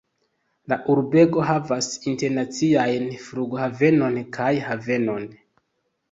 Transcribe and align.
La 0.71 0.75
urbego 0.91 1.41
havas 1.49 1.89
internaciajn 2.11 3.05
flughavenon 3.25 4.17
kaj 4.39 4.49
havenon. 4.69 5.29